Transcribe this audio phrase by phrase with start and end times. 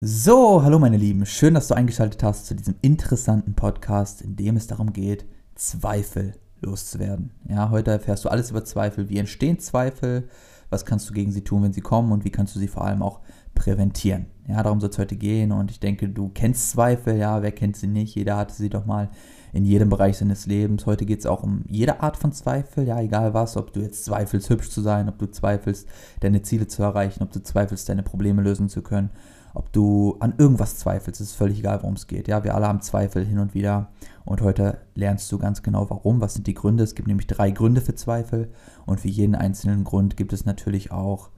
[0.00, 4.56] So, hallo meine Lieben, schön, dass du eingeschaltet hast zu diesem interessanten Podcast, in dem
[4.56, 7.32] es darum geht, Zweifel loszuwerden.
[7.48, 10.28] Ja, heute erfährst du alles über Zweifel, wie entstehen Zweifel,
[10.70, 12.84] was kannst du gegen sie tun, wenn sie kommen und wie kannst du sie vor
[12.84, 13.22] allem auch
[13.56, 14.26] präventieren.
[14.46, 17.76] Ja, darum soll es heute gehen und ich denke, du kennst Zweifel, ja, wer kennt
[17.76, 18.14] sie nicht?
[18.14, 19.10] Jeder hatte sie doch mal
[19.52, 20.86] in jedem Bereich seines Lebens.
[20.86, 24.04] Heute geht es auch um jede Art von Zweifel, ja, egal was, ob du jetzt
[24.04, 25.88] zweifelst, hübsch zu sein, ob du zweifelst,
[26.20, 29.10] deine Ziele zu erreichen, ob du zweifelst, deine Probleme lösen zu können
[29.54, 32.28] ob du an irgendwas zweifelst, ist völlig egal, worum es geht.
[32.28, 33.88] Ja, wir alle haben Zweifel hin und wieder
[34.24, 36.84] und heute lernst du ganz genau warum, was sind die Gründe.
[36.84, 38.50] Es gibt nämlich drei Gründe für Zweifel
[38.86, 41.30] und für jeden einzelnen Grund gibt es natürlich auch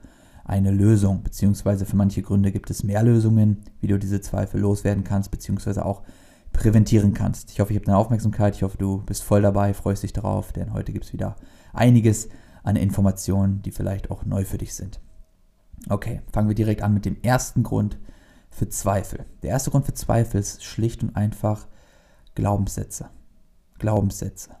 [0.43, 5.03] eine Lösung, beziehungsweise für manche Gründe gibt es mehr Lösungen, wie du diese Zweifel loswerden
[5.03, 6.01] kannst, beziehungsweise auch
[6.51, 7.51] präventieren kannst.
[7.51, 10.51] Ich hoffe, ich habe deine Aufmerksamkeit, ich hoffe, du bist voll dabei, freust dich darauf,
[10.51, 11.35] denn heute gibt es wieder
[11.73, 12.29] einiges
[12.63, 14.99] an Informationen, die vielleicht auch neu für dich sind.
[15.89, 17.97] Okay, fangen wir direkt an mit dem ersten Grund
[18.49, 19.25] für Zweifel.
[19.41, 21.67] Der erste Grund für Zweifel ist schlicht und einfach
[22.35, 23.09] Glaubenssätze.
[23.79, 24.51] Glaubenssätze.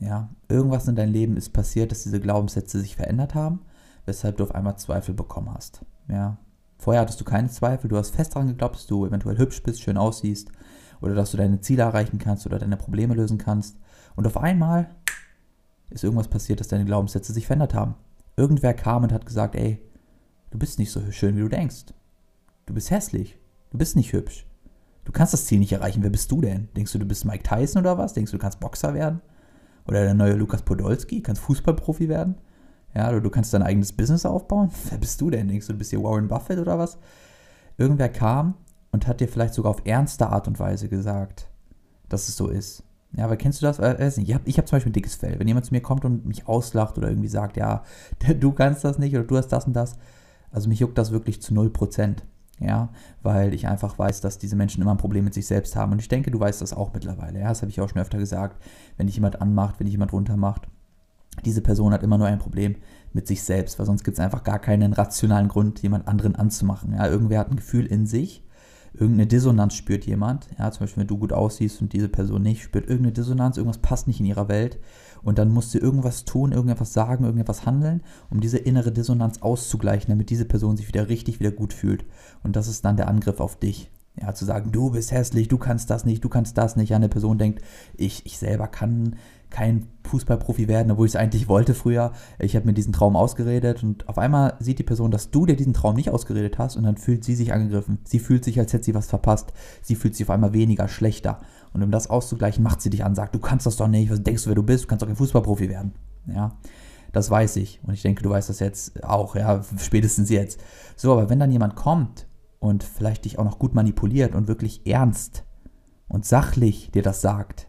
[0.00, 3.62] Ja, irgendwas in deinem Leben ist passiert, dass diese Glaubenssätze sich verändert haben,
[4.06, 5.84] weshalb du auf einmal Zweifel bekommen hast.
[6.08, 6.38] Ja,
[6.78, 9.82] vorher hattest du keine Zweifel, du hast fest daran geglaubt, dass du eventuell hübsch bist,
[9.82, 10.52] schön aussiehst
[11.00, 13.76] oder dass du deine Ziele erreichen kannst oder deine Probleme lösen kannst.
[14.14, 14.88] Und auf einmal
[15.90, 17.94] ist irgendwas passiert, dass deine Glaubenssätze sich verändert haben.
[18.36, 19.82] Irgendwer kam und hat gesagt, ey,
[20.50, 21.86] Du bist nicht so schön, wie du denkst.
[22.66, 23.38] Du bist hässlich.
[23.70, 24.46] Du bist nicht hübsch.
[25.04, 26.02] Du kannst das Ziel nicht erreichen.
[26.02, 26.68] Wer bist du denn?
[26.76, 28.14] Denkst du, du bist Mike Tyson oder was?
[28.14, 29.20] Denkst du, du kannst Boxer werden?
[29.86, 31.22] Oder der neue Lukas Podolski?
[31.22, 32.36] Kannst Fußballprofi werden?
[32.94, 34.70] Ja, oder du kannst dein eigenes Business aufbauen?
[34.90, 35.48] Wer bist du denn?
[35.48, 36.98] Denkst du, du bist hier Warren Buffett oder was?
[37.76, 38.54] Irgendwer kam
[38.90, 41.48] und hat dir vielleicht sogar auf ernste Art und Weise gesagt,
[42.08, 42.82] dass es so ist.
[43.12, 43.78] Ja, aber kennst du das?
[43.78, 45.38] Äh, ich habe hab zum Beispiel ein dickes Fell.
[45.38, 47.82] Wenn jemand zu mir kommt und mich auslacht oder irgendwie sagt, ja,
[48.40, 49.96] du kannst das nicht oder du hast das und das,
[50.50, 52.16] also mich juckt das wirklich zu 0%.
[52.60, 52.88] Ja,
[53.22, 55.92] weil ich einfach weiß, dass diese Menschen immer ein Problem mit sich selbst haben.
[55.92, 57.38] Und ich denke, du weißt das auch mittlerweile.
[57.38, 58.60] Ja, das habe ich auch schon öfter gesagt.
[58.96, 60.66] Wenn dich jemand anmacht, wenn dich jemand runtermacht,
[61.44, 62.74] diese Person hat immer nur ein Problem
[63.12, 66.94] mit sich selbst, weil sonst gibt es einfach gar keinen rationalen Grund, jemand anderen anzumachen.
[66.94, 68.44] Ja, irgendwer hat ein Gefühl in sich,
[69.00, 70.48] irgendeine Dissonanz spürt jemand.
[70.58, 73.78] Ja, zum Beispiel, wenn du gut aussiehst und diese Person nicht, spürt irgendeine Dissonanz, irgendwas
[73.78, 74.78] passt nicht in ihrer Welt
[75.22, 80.10] und dann musst du irgendwas tun, irgendetwas sagen, irgendetwas handeln, um diese innere Dissonanz auszugleichen,
[80.10, 82.04] damit diese Person sich wieder richtig, wieder gut fühlt.
[82.42, 83.90] Und das ist dann der Angriff auf dich.
[84.20, 86.90] Ja, zu sagen, du bist hässlich, du kannst das nicht, du kannst das nicht.
[86.90, 87.62] Ja, eine Person denkt,
[87.96, 89.16] ich, ich selber kann
[89.50, 92.12] kein Fußballprofi werden, obwohl ich es eigentlich wollte früher.
[92.38, 95.56] Ich habe mir diesen Traum ausgeredet und auf einmal sieht die Person, dass du dir
[95.56, 97.98] diesen Traum nicht ausgeredet hast und dann fühlt sie sich angegriffen.
[98.04, 99.52] Sie fühlt sich, als hätte sie was verpasst.
[99.82, 101.40] Sie fühlt sich auf einmal weniger, schlechter.
[101.72, 104.22] Und um das auszugleichen, macht sie dich an, sagt, du kannst das doch nicht, was
[104.22, 105.92] denkst du, wer du bist, du kannst doch kein Fußballprofi werden.
[106.26, 106.56] Ja,
[107.12, 110.60] das weiß ich und ich denke, du weißt das jetzt auch, ja, spätestens jetzt.
[110.96, 112.26] So, aber wenn dann jemand kommt
[112.58, 115.44] und vielleicht dich auch noch gut manipuliert und wirklich ernst
[116.08, 117.67] und sachlich dir das sagt,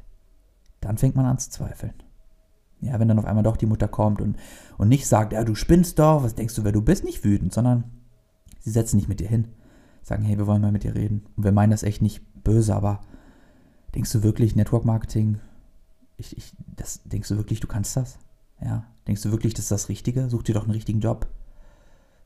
[0.90, 1.94] dann fängt man an zu zweifeln.
[2.82, 4.38] Ja, wenn dann auf einmal doch die Mutter kommt und,
[4.80, 7.54] und nicht sagt, ja, du spinnst doch, was denkst du, wer du bist, nicht wütend,
[7.54, 7.84] sondern
[8.60, 9.50] sie setzen nicht mit dir hin,
[10.02, 11.28] sagen, hey, wir wollen mal mit dir reden.
[11.38, 13.02] Und wir meinen das echt nicht böse, aber
[13.94, 15.38] denkst du wirklich, Network Marketing,
[16.18, 18.18] ich, ich, das, denkst du wirklich, du kannst das?
[18.60, 20.28] Ja, denkst du wirklich, das ist das Richtige?
[20.28, 21.28] Such dir doch einen richtigen Job.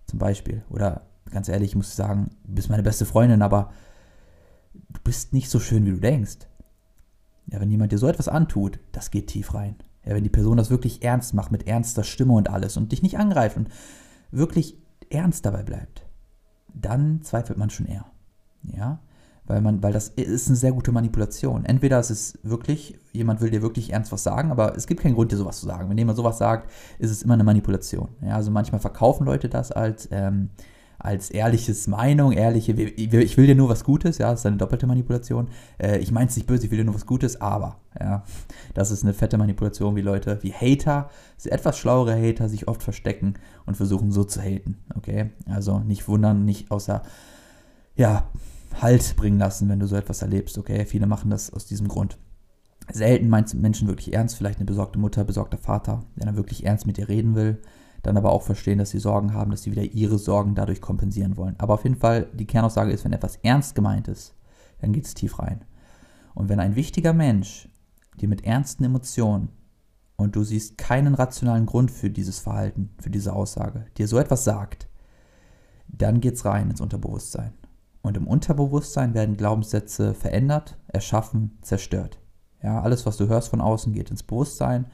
[0.05, 0.63] Zum Beispiel.
[0.69, 3.73] Oder ganz ehrlich, ich muss sagen, du bist meine beste Freundin, aber
[4.73, 6.47] du bist nicht so schön, wie du denkst.
[7.47, 9.75] Ja, wenn jemand dir so etwas antut, das geht tief rein.
[10.05, 13.03] Ja, wenn die Person das wirklich ernst macht, mit ernster Stimme und alles und dich
[13.03, 13.69] nicht angreift und
[14.31, 14.77] wirklich
[15.09, 16.05] ernst dabei bleibt,
[16.73, 18.05] dann zweifelt man schon eher.
[18.63, 18.99] Ja,
[19.45, 21.65] weil man, weil das ist eine sehr gute Manipulation.
[21.65, 25.15] Entweder ist es wirklich, jemand will dir wirklich ernst was sagen, aber es gibt keinen
[25.15, 25.89] Grund, dir sowas zu sagen.
[25.89, 28.09] Wenn jemand sowas sagt, ist es immer eine Manipulation.
[28.21, 30.49] Ja, also manchmal verkaufen Leute das als, ähm,
[30.99, 34.87] als ehrliches Meinung, ehrliche, ich will dir nur was Gutes, ja, das ist eine doppelte
[34.87, 35.49] Manipulation.
[35.77, 38.23] Äh, ich meine es nicht böse, ich will dir nur was Gutes, aber, ja,
[38.73, 41.09] das ist eine fette Manipulation, wie Leute, wie Hater,
[41.43, 45.31] etwas schlauere Hater sich oft verstecken und versuchen so zu haten, okay?
[45.45, 47.03] Also nicht wundern, nicht außer,
[47.95, 48.29] ja,
[48.81, 50.85] Halt bringen lassen, wenn du so etwas erlebst, okay?
[50.85, 52.17] Viele machen das aus diesem Grund.
[52.91, 56.87] Selten meint Menschen wirklich ernst, vielleicht eine besorgte Mutter, besorgter Vater, der dann wirklich ernst
[56.87, 57.61] mit dir reden will
[58.03, 61.37] dann aber auch verstehen, dass sie Sorgen haben, dass sie wieder ihre Sorgen dadurch kompensieren
[61.37, 61.55] wollen.
[61.57, 64.35] Aber auf jeden Fall, die Kernaussage ist, wenn etwas ernst gemeint ist,
[64.81, 65.63] dann geht es tief rein.
[66.35, 67.69] Und wenn ein wichtiger Mensch
[68.19, 69.49] dir mit ernsten Emotionen
[70.17, 74.43] und du siehst keinen rationalen Grund für dieses Verhalten, für diese Aussage, dir so etwas
[74.43, 74.87] sagt,
[75.87, 77.53] dann geht es rein ins Unterbewusstsein.
[78.01, 82.19] Und im Unterbewusstsein werden Glaubenssätze verändert, erschaffen, zerstört.
[82.61, 84.87] Ja, alles, was du hörst von außen, geht ins Bewusstsein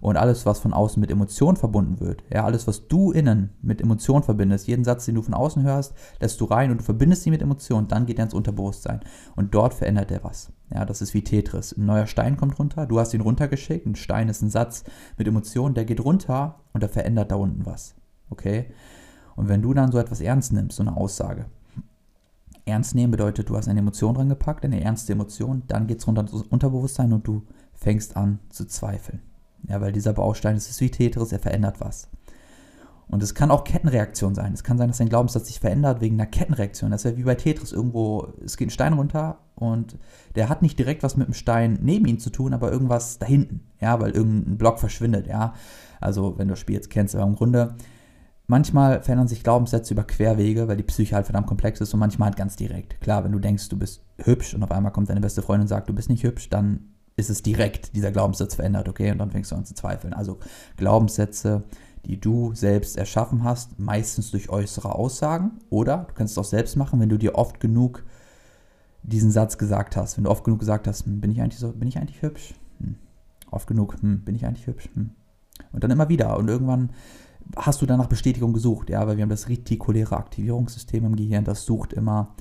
[0.00, 3.80] Und alles, was von außen mit Emotionen verbunden wird, ja, alles, was du innen mit
[3.80, 7.24] Emotionen verbindest, jeden Satz, den du von außen hörst, lässt du rein und du verbindest
[7.26, 9.00] ihn mit Emotionen, dann geht er ins Unterbewusstsein.
[9.34, 10.52] Und dort verändert er was.
[10.72, 11.72] Ja, das ist wie Tetris.
[11.76, 14.84] Ein neuer Stein kommt runter, du hast ihn runtergeschickt, ein Stein ist ein Satz
[15.16, 17.94] mit Emotionen, der geht runter und der verändert da unten was.
[18.30, 18.66] Okay?
[19.36, 21.46] Und wenn du dann so etwas ernst nimmst, so eine Aussage,
[22.66, 26.06] ernst nehmen bedeutet, du hast eine Emotion dran gepackt, eine ernste Emotion, dann geht es
[26.06, 27.42] runter ins Unterbewusstsein und du
[27.72, 29.20] fängst an zu zweifeln.
[29.68, 32.08] Ja, weil dieser Baustein ist wie Tetris, er verändert was.
[33.06, 34.54] Und es kann auch Kettenreaktion sein.
[34.54, 36.90] Es kann sein, dass dein Glaubenssatz sich verändert wegen einer Kettenreaktion.
[36.90, 37.72] Das ist ja wie bei Tetris.
[37.72, 39.98] Irgendwo, es geht ein Stein runter und
[40.34, 43.26] der hat nicht direkt was mit dem Stein neben ihm zu tun, aber irgendwas da
[43.26, 43.60] hinten.
[43.80, 45.26] Ja, weil irgendein Block verschwindet.
[45.26, 45.54] Ja,
[46.00, 47.74] also wenn du das Spiel jetzt kennst, aber im Grunde,
[48.46, 52.28] manchmal verändern sich Glaubenssätze über Querwege, weil die Psyche halt verdammt komplex ist und manchmal
[52.28, 53.00] halt ganz direkt.
[53.00, 55.68] Klar, wenn du denkst, du bist hübsch und auf einmal kommt deine beste Freundin und
[55.68, 59.10] sagt, du bist nicht hübsch, dann ist es direkt dieser Glaubenssatz verändert, okay?
[59.10, 60.12] Und dann fängst du an zu zweifeln.
[60.12, 60.38] Also
[60.76, 61.62] Glaubenssätze,
[62.06, 65.52] die du selbst erschaffen hast, meistens durch äußere Aussagen.
[65.70, 68.04] Oder du kannst es auch selbst machen, wenn du dir oft genug
[69.02, 70.16] diesen Satz gesagt hast.
[70.16, 72.54] Wenn du oft genug gesagt hast, hm, bin ich eigentlich so, bin ich eigentlich hübsch?
[72.80, 72.96] Hm.
[73.50, 74.88] Oft genug, hm, bin ich eigentlich hübsch?
[74.94, 75.10] Hm.
[75.72, 76.36] Und dann immer wieder.
[76.36, 76.90] Und irgendwann
[77.56, 81.64] hast du danach Bestätigung gesucht, ja, weil wir haben das retikuläre Aktivierungssystem im Gehirn, das
[81.64, 82.34] sucht immer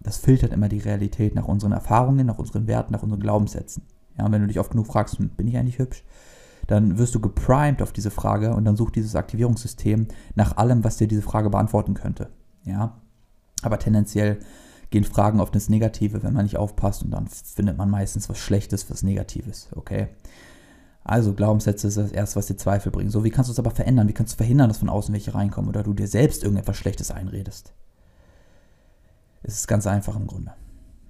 [0.00, 3.84] das filtert immer die Realität nach unseren Erfahrungen, nach unseren Werten, nach unseren Glaubenssätzen.
[4.18, 6.04] Ja, wenn du dich oft genug fragst, hm, bin ich eigentlich hübsch?
[6.66, 10.98] Dann wirst du geprimed auf diese Frage und dann sucht dieses Aktivierungssystem nach allem, was
[10.98, 12.28] dir diese Frage beantworten könnte.
[12.64, 13.00] Ja,
[13.62, 14.38] aber tendenziell
[14.90, 18.38] gehen Fragen oft ins Negative, wenn man nicht aufpasst und dann findet man meistens was
[18.38, 19.70] Schlechtes, was Negatives.
[19.74, 20.08] Okay.
[21.04, 23.10] Also Glaubenssätze ist das erste, was dir Zweifel bringen.
[23.10, 24.06] So, wie kannst du es aber verändern?
[24.06, 27.10] Wie kannst du verhindern, dass von außen welche reinkommen oder du dir selbst irgendetwas Schlechtes
[27.10, 27.74] einredest?
[29.42, 30.52] Es ist ganz einfach im Grunde.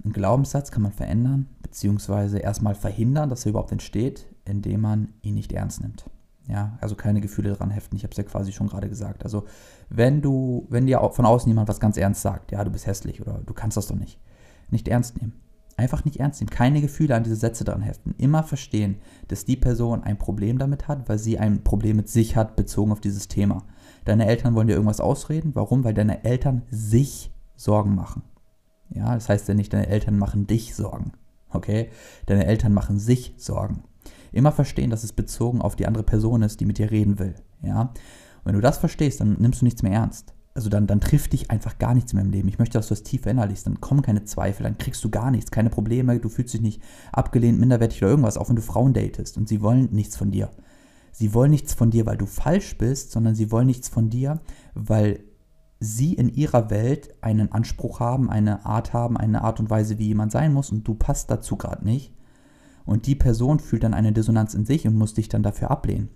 [0.05, 5.35] Ein Glaubenssatz kann man verändern, beziehungsweise erstmal verhindern, dass er überhaupt entsteht, indem man ihn
[5.35, 6.11] nicht ernst nimmt.
[6.49, 7.97] Ja, also keine Gefühle dran heften.
[7.97, 9.23] Ich habe es ja quasi schon gerade gesagt.
[9.23, 9.45] Also,
[9.91, 13.21] wenn du, wenn dir von außen jemand was ganz ernst sagt, ja, du bist hässlich
[13.21, 14.19] oder du kannst das doch nicht,
[14.71, 15.35] nicht ernst nehmen.
[15.77, 16.51] Einfach nicht ernst nehmen.
[16.51, 18.15] Keine Gefühle an diese Sätze dran heften.
[18.19, 18.97] Immer verstehen,
[19.29, 22.93] dass die Person ein Problem damit hat, weil sie ein Problem mit sich hat, bezogen
[22.93, 23.65] auf dieses Thema.
[24.05, 25.55] Deine Eltern wollen dir irgendwas ausreden.
[25.55, 25.85] Warum?
[25.85, 27.31] Weil deine Eltern sich
[27.63, 28.23] Sorgen machen.
[28.91, 31.13] Ja, das heißt ja nicht, deine Eltern machen dich Sorgen.
[31.51, 31.91] Okay?
[32.27, 33.85] Deine Eltern machen sich Sorgen.
[34.33, 37.35] Immer verstehen, dass es bezogen auf die andere Person ist, die mit dir reden will.
[37.63, 37.83] Ja?
[37.83, 37.93] Und
[38.45, 40.35] wenn du das verstehst, dann nimmst du nichts mehr ernst.
[40.55, 42.49] Also dann, dann trifft dich einfach gar nichts mehr im Leben.
[42.49, 43.67] Ich möchte, dass du das tief verinnerlichst.
[43.67, 46.83] Dann kommen keine Zweifel, dann kriegst du gar nichts, keine Probleme, du fühlst dich nicht
[47.13, 50.51] abgelehnt, minderwertig oder irgendwas, auch wenn du Frauen datest und sie wollen nichts von dir.
[51.13, 54.41] Sie wollen nichts von dir, weil du falsch bist, sondern sie wollen nichts von dir,
[54.75, 55.25] weil
[55.83, 60.07] sie in ihrer Welt einen Anspruch haben, eine Art haben, eine Art und Weise, wie
[60.07, 62.15] jemand sein muss und du passt dazu gerade nicht.
[62.85, 66.09] Und die Person fühlt dann eine Dissonanz in sich und muss dich dann dafür ablehnen.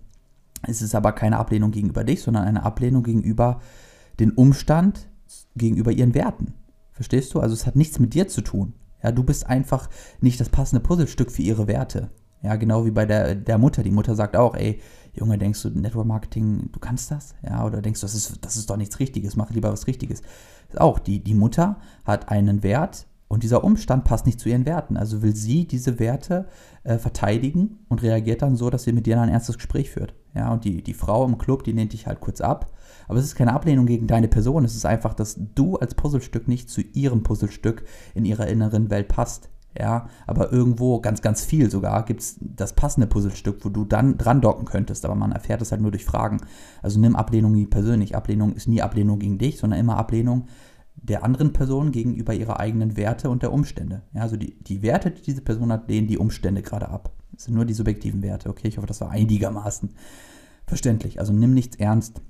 [0.62, 3.60] Es ist aber keine Ablehnung gegenüber dich, sondern eine Ablehnung gegenüber
[4.18, 5.08] den Umstand,
[5.56, 6.54] gegenüber ihren Werten.
[6.92, 7.40] Verstehst du?
[7.40, 8.72] Also es hat nichts mit dir zu tun.
[9.02, 9.90] Ja, du bist einfach
[10.20, 12.10] nicht das passende Puzzlestück für ihre Werte.
[12.42, 13.82] Ja, genau wie bei der, der Mutter.
[13.82, 14.80] Die Mutter sagt auch, ey,
[15.18, 17.34] Junge, denkst du, Network Marketing, du kannst das?
[17.42, 20.22] Ja, oder denkst du, das ist, das ist doch nichts Richtiges, mach lieber was Richtiges.
[20.76, 24.96] Auch, die, die Mutter hat einen Wert und dieser Umstand passt nicht zu ihren Werten.
[24.96, 26.46] Also will sie diese Werte
[26.84, 30.14] äh, verteidigen und reagiert dann so, dass sie mit dir ein ernstes Gespräch führt.
[30.34, 32.72] Ja, und die, die Frau im Club, die lehnt dich halt kurz ab.
[33.08, 34.64] Aber es ist keine Ablehnung gegen deine Person.
[34.64, 37.84] Es ist einfach, dass du als Puzzlestück nicht zu ihrem Puzzlestück
[38.14, 42.74] in ihrer inneren Welt passt ja, aber irgendwo ganz, ganz viel sogar gibt es das
[42.74, 46.04] passende Puzzlestück, wo du dann dran docken könntest, aber man erfährt es halt nur durch
[46.04, 46.40] Fragen.
[46.82, 48.16] Also nimm Ablehnung nie persönlich.
[48.16, 50.46] Ablehnung ist nie Ablehnung gegen dich, sondern immer Ablehnung
[50.94, 54.02] der anderen Person gegenüber ihrer eigenen Werte und der Umstände.
[54.12, 57.12] Ja, also die, die Werte, die diese Person hat, lehnen die Umstände gerade ab.
[57.32, 58.48] Das sind nur die subjektiven Werte.
[58.48, 59.90] Okay, ich hoffe, das war einigermaßen
[60.66, 61.20] verständlich.
[61.20, 62.22] Also nimm nichts ernst.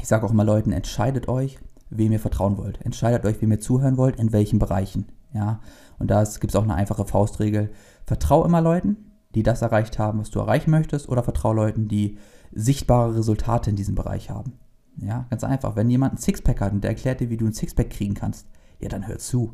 [0.00, 1.58] Ich sage auch immer Leuten, entscheidet euch,
[1.90, 2.80] wem ihr vertrauen wollt.
[2.82, 5.06] Entscheidet euch, wem ihr zuhören wollt, in welchen Bereichen.
[5.32, 5.60] Ja,
[5.98, 7.70] und da gibt es auch eine einfache Faustregel.
[8.06, 12.18] Vertrau immer Leuten, die das erreicht haben, was du erreichen möchtest, oder vertrau Leuten, die
[12.52, 14.54] sichtbare Resultate in diesem Bereich haben.
[14.96, 15.76] Ja, ganz einfach.
[15.76, 18.48] Wenn jemand ein Sixpack hat und der erklärt dir, wie du ein Sixpack kriegen kannst,
[18.80, 19.52] ja, dann hör zu.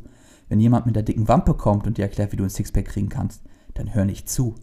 [0.49, 3.09] Wenn jemand mit der dicken Wampe kommt und dir erklärt, wie du ein Sixpack kriegen
[3.09, 3.43] kannst,
[3.75, 4.54] dann hör nicht zu.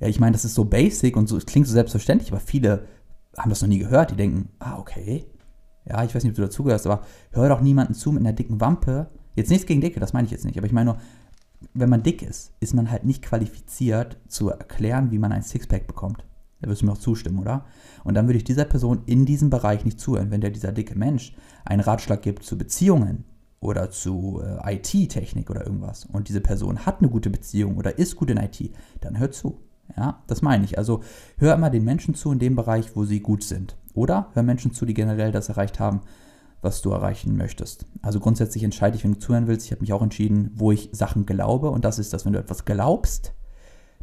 [0.00, 2.86] Ja, ich meine, das ist so basic und so, es klingt so selbstverständlich, aber viele
[3.38, 4.10] haben das noch nie gehört.
[4.10, 5.26] Die denken, ah, okay.
[5.86, 8.60] Ja, ich weiß nicht, ob du dazugehörst, aber hör doch niemanden zu mit einer dicken
[8.60, 11.00] Wampe, Jetzt nichts gegen Dicke, das meine ich jetzt nicht, aber ich meine nur,
[11.72, 15.86] wenn man dick ist, ist man halt nicht qualifiziert zu erklären, wie man ein Sixpack
[15.86, 16.24] bekommt.
[16.60, 17.64] Da wirst du mir auch zustimmen, oder?
[18.04, 20.30] Und dann würde ich dieser Person in diesem Bereich nicht zuhören.
[20.30, 23.24] Wenn der dieser dicke Mensch einen Ratschlag gibt zu Beziehungen
[23.60, 28.16] oder zu äh, IT-Technik oder irgendwas und diese Person hat eine gute Beziehung oder ist
[28.16, 29.60] gut in IT, dann hört zu.
[29.96, 30.78] Ja, das meine ich.
[30.78, 31.02] Also
[31.36, 33.76] hör immer den Menschen zu in dem Bereich, wo sie gut sind.
[33.92, 36.00] Oder hör Menschen zu, die generell das erreicht haben,
[36.64, 37.86] was du erreichen möchtest.
[38.02, 39.66] Also grundsätzlich entscheide ich, wenn du zuhören willst.
[39.66, 41.70] Ich habe mich auch entschieden, wo ich Sachen glaube.
[41.70, 43.34] Und das ist das, wenn du etwas glaubst,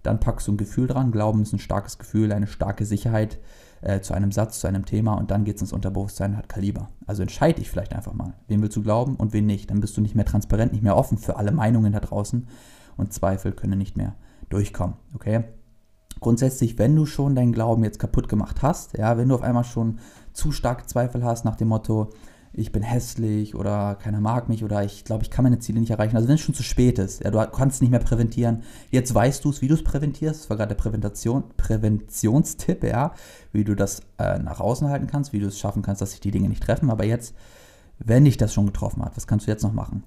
[0.03, 1.11] dann packst du ein Gefühl dran.
[1.11, 3.39] Glauben ist ein starkes Gefühl, eine starke Sicherheit
[3.81, 6.89] äh, zu einem Satz, zu einem Thema und dann geht es ins Unterbewusstsein, hat Kaliber.
[7.07, 9.69] Also entscheide dich vielleicht einfach mal, wem willst du glauben und wen nicht.
[9.69, 12.47] Dann bist du nicht mehr transparent, nicht mehr offen für alle Meinungen da draußen
[12.97, 14.15] und Zweifel können nicht mehr
[14.49, 14.95] durchkommen.
[15.15, 15.43] Okay?
[16.19, 19.63] Grundsätzlich, wenn du schon deinen Glauben jetzt kaputt gemacht hast, ja, wenn du auf einmal
[19.63, 19.97] schon
[20.33, 22.11] zu starke Zweifel hast nach dem Motto,
[22.53, 25.91] ich bin hässlich oder keiner mag mich oder ich glaube, ich kann meine Ziele nicht
[25.91, 26.15] erreichen.
[26.15, 28.63] Also wenn es schon zu spät ist, ja, du kannst nicht mehr präventieren.
[28.89, 30.41] Jetzt weißt du es, wie du es präventierst.
[30.41, 33.13] Das war gerade der Präventation, Präventionstipp, ja,
[33.53, 36.19] wie du das äh, nach außen halten kannst, wie du es schaffen kannst, dass sich
[36.19, 36.89] die Dinge nicht treffen.
[36.89, 37.33] Aber jetzt,
[37.99, 40.03] wenn dich das schon getroffen hat, was kannst du jetzt noch machen?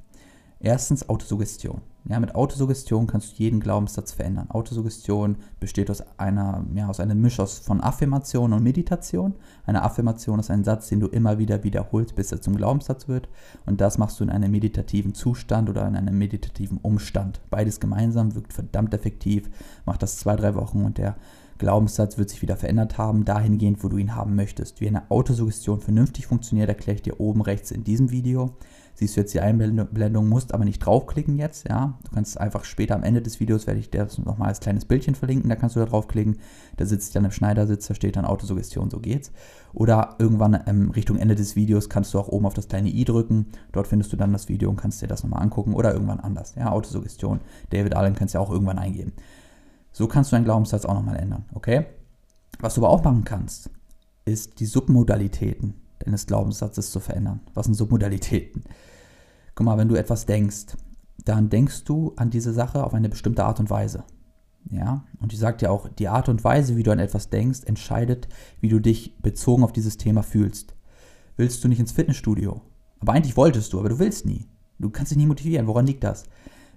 [0.60, 1.80] Erstens Autosuggestion.
[2.06, 4.50] Ja, mit Autosuggestion kannst du jeden Glaubenssatz verändern.
[4.50, 9.34] Autosuggestion besteht aus einer, ja, aus einem Misch aus von Affirmation und Meditation.
[9.64, 13.30] Eine Affirmation ist ein Satz, den du immer wieder wiederholst, bis er zum Glaubenssatz wird.
[13.64, 17.40] Und das machst du in einem meditativen Zustand oder in einem meditativen Umstand.
[17.48, 19.48] Beides gemeinsam wirkt verdammt effektiv.
[19.86, 21.16] Mach das zwei, drei Wochen und der
[21.56, 24.82] Glaubenssatz wird sich wieder verändert haben, dahingehend, wo du ihn haben möchtest.
[24.82, 28.56] Wie eine Autosuggestion vernünftig funktioniert, erkläre ich dir oben rechts in diesem Video
[28.94, 31.98] siehst du jetzt die Einblendung, musst aber nicht draufklicken jetzt, ja.
[32.04, 34.84] Du kannst einfach später am Ende des Videos, werde ich dir das nochmal als kleines
[34.84, 36.38] Bildchen verlinken, da kannst du da draufklicken,
[36.76, 39.32] da sitzt dann im Schneidersitz, da steht dann Autosuggestion, so geht's.
[39.72, 43.04] Oder irgendwann ähm, Richtung Ende des Videos kannst du auch oben auf das kleine i
[43.04, 46.20] drücken, dort findest du dann das Video und kannst dir das nochmal angucken oder irgendwann
[46.20, 49.12] anders, ja, Autosuggestion, David Allen kannst du ja auch irgendwann eingeben.
[49.92, 51.86] So kannst du deinen Glaubenssatz auch nochmal ändern, okay?
[52.60, 53.70] Was du aber auch machen kannst,
[54.24, 57.40] ist die Submodalitäten deines Glaubenssatzes zu verändern.
[57.54, 58.64] Was sind Submodalitäten?
[59.54, 60.76] Guck mal, wenn du etwas denkst,
[61.24, 64.04] dann denkst du an diese Sache auf eine bestimmte Art und Weise.
[64.70, 67.60] Ja, und ich sage dir auch, die Art und Weise, wie du an etwas denkst,
[67.64, 68.28] entscheidet,
[68.60, 70.74] wie du dich bezogen auf dieses Thema fühlst.
[71.36, 72.62] Willst du nicht ins Fitnessstudio?
[73.00, 74.46] Aber eigentlich wolltest du, aber du willst nie.
[74.78, 75.66] Du kannst dich nie motivieren.
[75.66, 76.24] Woran liegt das?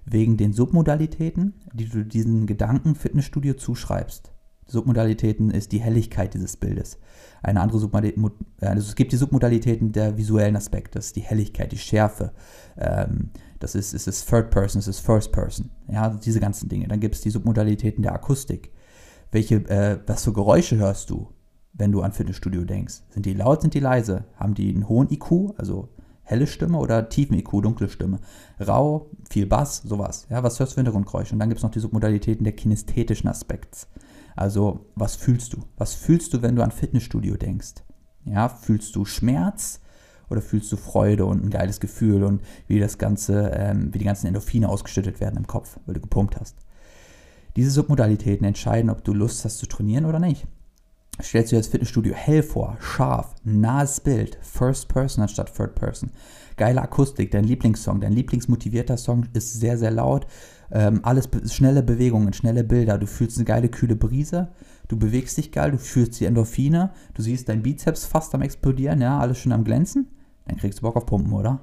[0.04, 4.32] Wegen den Submodalitäten, die du diesen Gedanken Fitnessstudio zuschreibst.
[4.68, 6.98] Submodalitäten ist die Helligkeit dieses Bildes.
[7.42, 8.22] Eine andere Submodalität,
[8.60, 12.32] also es gibt die Submodalitäten der visuellen Aspekte, das ist die Helligkeit, die Schärfe,
[12.76, 16.86] ähm, das ist, ist es Third Person, ist First Person, ja, diese ganzen Dinge.
[16.86, 18.72] Dann gibt es die Submodalitäten der Akustik.
[19.32, 21.28] Welche, äh, was für Geräusche hörst du,
[21.72, 23.02] wenn du an Fitnessstudio denkst?
[23.10, 24.24] Sind die laut, sind die leise?
[24.36, 25.88] Haben die einen hohen IQ, also
[26.22, 28.20] helle Stimme oder tiefen IQ, dunkle Stimme?
[28.60, 30.26] Rau, viel Bass, sowas.
[30.30, 31.34] Ja, was hörst du für Hintergrundgeräusche?
[31.34, 33.88] Und dann gibt es noch die Submodalitäten der kinästhetischen Aspekts.
[34.38, 35.64] Also, was fühlst du?
[35.78, 37.82] Was fühlst du, wenn du an Fitnessstudio denkst?
[38.24, 39.80] Ja, fühlst du Schmerz
[40.30, 44.04] oder fühlst du Freude und ein geiles Gefühl und wie das Ganze, ähm, wie die
[44.04, 46.54] ganzen Endorphine ausgeschüttet werden im Kopf, weil du gepumpt hast?
[47.56, 50.46] Diese Submodalitäten entscheiden, ob du Lust hast zu trainieren oder nicht.
[51.20, 56.10] Stellst du dir das Fitnessstudio hell vor, scharf, nahes Bild, First Person anstatt Third Person.
[56.56, 60.26] Geile Akustik, dein Lieblingssong, dein lieblingsmotivierter Song ist sehr, sehr laut
[60.70, 62.98] ähm, alles schnelle Bewegungen, schnelle Bilder.
[62.98, 64.48] Du fühlst eine geile, kühle Brise.
[64.88, 66.90] Du bewegst dich geil, du fühlst die Endorphine.
[67.14, 70.08] Du siehst dein Bizeps fast am explodieren, ja, alles schon am Glänzen.
[70.46, 71.60] Dann kriegst du Bock auf Pumpen, oder?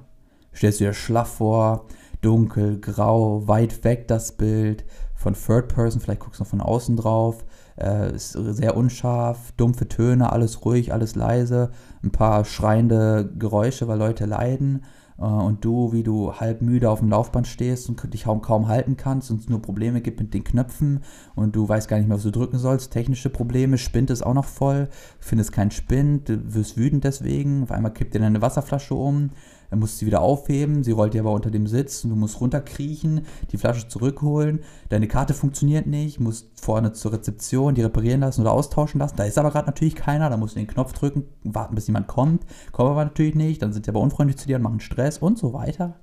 [0.54, 1.86] Stellst du dir schlaff vor,
[2.20, 4.84] dunkel, grau, weit weg das Bild,
[5.14, 7.44] von Third Person, vielleicht guckst du noch von außen drauf,
[7.80, 11.70] äh, ist sehr unscharf, dumpfe Töne, alles ruhig, alles leise,
[12.02, 14.82] ein paar schreiende Geräusche, weil Leute leiden.
[15.18, 18.68] Äh, und du, wie du halb müde auf dem Laufband stehst und dich kaum, kaum
[18.68, 21.00] halten kannst und es nur Probleme gibt mit den Knöpfen
[21.34, 24.34] und du weißt gar nicht mehr, was du drücken sollst, technische Probleme, Spind ist auch
[24.34, 29.30] noch voll, findest keinen Spind, wirst wütend deswegen, auf einmal kippt dir deine Wasserflasche um,
[29.70, 32.40] dann musst sie wieder aufheben, sie rollt dir aber unter dem Sitz und du musst
[32.40, 38.40] runterkriechen, die Flasche zurückholen, deine Karte funktioniert nicht, musst vorne zur Rezeption die reparieren lassen
[38.40, 39.16] oder austauschen lassen.
[39.16, 42.08] Da ist aber gerade natürlich keiner, da musst du den Knopf drücken, warten, bis jemand
[42.08, 45.18] kommt, kommt aber natürlich nicht, dann sind sie aber unfreundlich zu dir und machen Stress
[45.18, 45.96] und so weiter.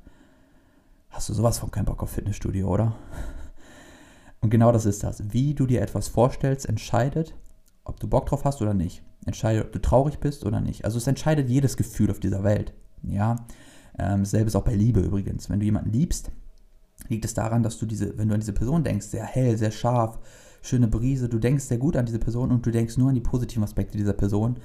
[1.10, 2.96] Hast du sowas von keinen Bock auf Fitnessstudio, oder?
[4.41, 5.32] Und genau das ist das.
[5.32, 7.34] Wie du dir etwas vorstellst, entscheidet,
[7.86, 9.03] ob du Bock drauf hast oder nicht.
[9.25, 10.84] Entscheidet, ob du traurig bist oder nicht.
[10.86, 12.74] Also es entscheidet jedes Gefühl auf dieser Welt.
[13.03, 13.36] Ja,
[13.98, 15.50] ähm, selbes auch bei Liebe übrigens.
[15.50, 16.31] Wenn du jemanden liebst,
[17.10, 19.72] liegt es daran, dass du diese, wenn du an diese Person denkst, sehr hell, sehr
[19.72, 20.19] scharf,
[20.62, 23.22] schöne Brise, du denkst sehr gut an diese Person und du denkst nur an die
[23.22, 24.57] positiven Aspekte dieser Person,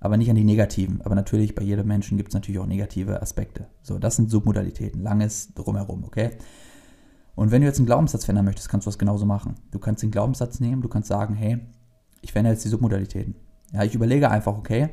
[0.00, 1.00] aber nicht an die negativen.
[1.02, 3.66] Aber natürlich, bei jedem Menschen gibt es natürlich auch negative Aspekte.
[3.82, 6.32] So, das sind Submodalitäten, langes drumherum, okay?
[7.34, 9.54] Und wenn du jetzt einen Glaubenssatz verändern möchtest, kannst du das genauso machen.
[9.70, 11.58] Du kannst den Glaubenssatz nehmen, du kannst sagen, hey,
[12.22, 13.34] ich verändere jetzt die Submodalitäten.
[13.72, 14.90] Ja, ich überlege einfach, okay,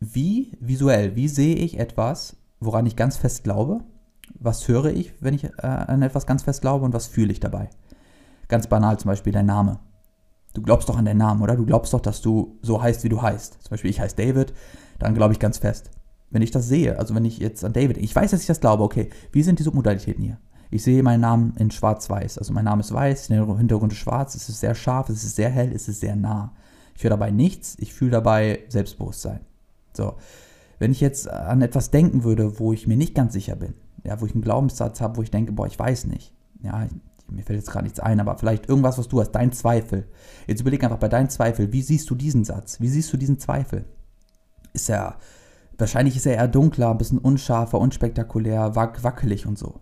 [0.00, 3.80] wie visuell, wie sehe ich etwas, woran ich ganz fest glaube?
[4.38, 7.40] Was höre ich, wenn ich äh, an etwas ganz fest glaube und was fühle ich
[7.40, 7.70] dabei?
[8.48, 9.80] Ganz banal zum Beispiel dein Name.
[10.54, 11.56] Du glaubst doch an deinen Namen, oder?
[11.56, 13.62] Du glaubst doch, dass du so heißt, wie du heißt.
[13.62, 14.52] Zum Beispiel, ich heiße David,
[14.98, 15.90] dann glaube ich ganz fest.
[16.30, 18.60] Wenn ich das sehe, also wenn ich jetzt an David, ich weiß, dass ich das
[18.60, 20.38] glaube, okay, wie sind die Submodalitäten hier?
[20.70, 22.38] Ich sehe meinen Namen in schwarz-weiß.
[22.38, 25.36] Also mein Name ist weiß, der Hintergrund ist schwarz, es ist sehr scharf, es ist
[25.36, 26.54] sehr hell, es ist sehr nah.
[26.96, 29.40] Ich höre dabei nichts, ich fühle dabei Selbstbewusstsein.
[29.96, 30.14] So,
[30.78, 33.74] wenn ich jetzt an etwas denken würde, wo ich mir nicht ganz sicher bin,
[34.04, 36.32] ja, wo ich einen Glaubenssatz habe, wo ich denke, boah, ich weiß nicht.
[36.62, 36.86] Ja,
[37.28, 40.06] mir fällt jetzt gerade nichts ein, aber vielleicht irgendwas, was du hast, dein Zweifel.
[40.46, 42.80] Jetzt überleg einfach bei deinem Zweifel, wie siehst du diesen Satz?
[42.80, 43.84] Wie siehst du diesen Zweifel?
[44.72, 45.16] Ist er,
[45.78, 49.80] wahrscheinlich ist er eher dunkler, ein bisschen unscharfer, unspektakulär, wack, wackelig und so.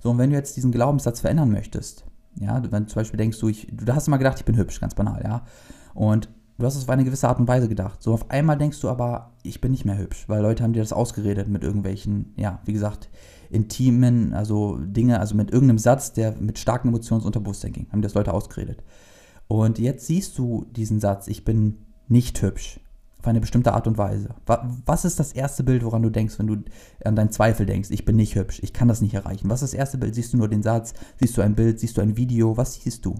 [0.00, 2.04] So, und wenn du jetzt diesen Glaubenssatz verändern möchtest,
[2.36, 4.80] ja, wenn du zum Beispiel denkst, du, ich, du hast immer gedacht, ich bin hübsch,
[4.80, 5.44] ganz banal, ja,
[5.94, 8.02] und du hast es auf eine gewisse Art und Weise gedacht.
[8.02, 10.82] So, auf einmal denkst du aber, ich bin nicht mehr hübsch, weil Leute haben dir
[10.82, 13.08] das ausgeredet mit irgendwelchen, ja, wie gesagt,
[13.50, 18.02] intimen, also Dinge, also mit irgendeinem Satz, der mit starken Emotionen unter Bewusstsein ging, haben
[18.02, 18.82] das Leute ausgeredet.
[19.46, 22.80] Und jetzt siehst du diesen Satz, ich bin nicht hübsch,
[23.18, 24.34] auf eine bestimmte Art und Weise.
[24.84, 26.56] Was ist das erste Bild, woran du denkst, wenn du
[27.04, 29.48] an deinen Zweifel denkst, ich bin nicht hübsch, ich kann das nicht erreichen?
[29.48, 30.14] Was ist das erste Bild?
[30.14, 33.06] Siehst du nur den Satz, siehst du ein Bild, siehst du ein Video, was siehst
[33.06, 33.14] du?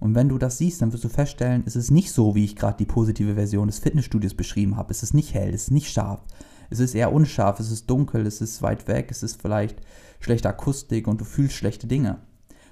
[0.00, 2.56] Und wenn du das siehst, dann wirst du feststellen, es ist nicht so, wie ich
[2.56, 4.90] gerade die positive Version des Fitnessstudios beschrieben habe.
[4.90, 6.24] Es ist nicht hell, es ist nicht scharf,
[6.70, 9.78] es ist eher unscharf, es ist dunkel, es ist weit weg, es ist vielleicht
[10.18, 12.18] schlechte Akustik und du fühlst schlechte Dinge.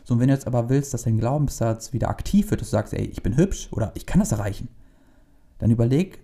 [0.05, 2.77] So, und wenn du jetzt aber willst, dass dein Glaubenssatz wieder aktiv wird, dass du
[2.77, 4.69] sagst, ey, ich bin hübsch oder ich kann das erreichen,
[5.59, 6.21] dann überleg,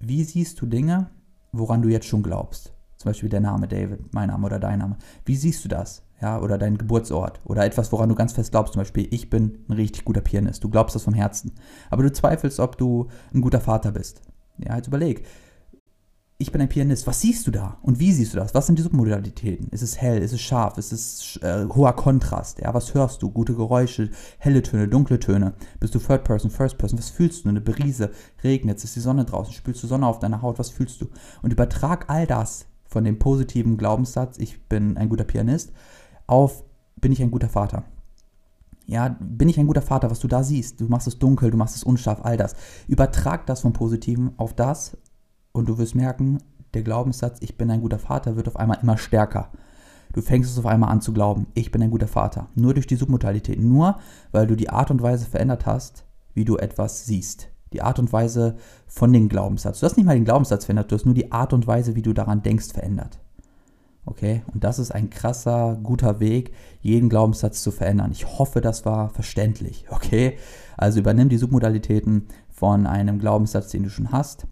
[0.00, 1.10] wie siehst du Dinge,
[1.52, 2.72] woran du jetzt schon glaubst?
[2.98, 4.96] Zum Beispiel der Name David, mein Name oder dein Name.
[5.24, 6.02] Wie siehst du das?
[6.20, 8.72] Ja, oder dein Geburtsort oder etwas, woran du ganz fest glaubst.
[8.72, 10.64] Zum Beispiel, ich bin ein richtig guter Pianist.
[10.64, 11.52] Du glaubst das vom Herzen.
[11.90, 14.20] Aber du zweifelst, ob du ein guter Vater bist.
[14.58, 15.24] Ja, jetzt überleg
[16.40, 17.08] ich bin ein Pianist.
[17.08, 17.78] Was siehst du da?
[17.82, 18.54] Und wie siehst du das?
[18.54, 19.68] Was sind die Submodalitäten?
[19.70, 20.22] Ist es hell?
[20.22, 20.78] Ist es scharf?
[20.78, 22.60] Ist es äh, hoher Kontrast?
[22.60, 23.30] Ja, was hörst du?
[23.30, 25.54] Gute Geräusche, helle Töne, dunkle Töne?
[25.80, 27.00] Bist du Third Person, First Person?
[27.00, 27.48] Was fühlst du?
[27.48, 28.12] Eine Brise,
[28.44, 30.60] regnet, ist die Sonne draußen, spülst du Sonne auf deiner Haut?
[30.60, 31.08] Was fühlst du?
[31.42, 35.72] Und übertrag all das von dem positiven Glaubenssatz, ich bin ein guter Pianist,
[36.26, 36.64] auf,
[36.96, 37.84] bin ich ein guter Vater?
[38.86, 40.80] Ja, bin ich ein guter Vater, was du da siehst?
[40.80, 42.56] Du machst es dunkel, du machst es unscharf, all das.
[42.88, 44.96] Übertrag das vom Positiven auf das,
[45.52, 46.38] und du wirst merken,
[46.74, 49.50] der Glaubenssatz, ich bin ein guter Vater, wird auf einmal immer stärker.
[50.12, 52.48] Du fängst es auf einmal an zu glauben, ich bin ein guter Vater.
[52.54, 53.60] Nur durch die Submodalität.
[53.60, 53.98] Nur
[54.32, 57.48] weil du die Art und Weise verändert hast, wie du etwas siehst.
[57.72, 59.80] Die Art und Weise von dem Glaubenssatz.
[59.80, 62.02] Du hast nicht mal den Glaubenssatz verändert, du hast nur die Art und Weise, wie
[62.02, 63.18] du daran denkst, verändert.
[64.06, 64.42] Okay?
[64.52, 68.12] Und das ist ein krasser, guter Weg, jeden Glaubenssatz zu verändern.
[68.12, 69.84] Ich hoffe, das war verständlich.
[69.90, 70.38] Okay?
[70.76, 74.46] Also übernimm die Submodalitäten von einem Glaubenssatz, den du schon hast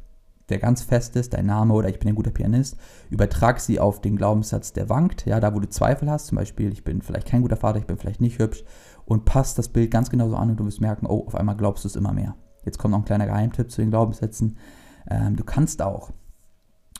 [0.48, 2.76] der ganz fest ist, dein Name oder ich bin ein guter Pianist,
[3.10, 6.72] übertrag sie auf den Glaubenssatz, der wankt, ja, da wo du Zweifel hast, zum Beispiel,
[6.72, 8.62] ich bin vielleicht kein guter Vater, ich bin vielleicht nicht hübsch
[9.04, 11.84] und passt das Bild ganz genauso an und du wirst merken, oh, auf einmal glaubst
[11.84, 12.36] du es immer mehr.
[12.66, 14.58] Jetzt kommt noch ein kleiner Geheimtipp zu den Glaubenssätzen.
[15.08, 16.10] Ähm, du kannst auch,